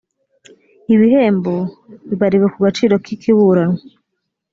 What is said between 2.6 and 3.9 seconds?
gaciro k ikiburanwa